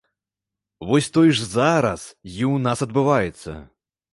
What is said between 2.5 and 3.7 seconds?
ў нас адбываецца.